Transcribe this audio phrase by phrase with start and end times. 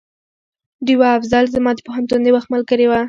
[0.85, 2.99] ډيوه افصل زما د پوهنتون د وخت ملګرې وه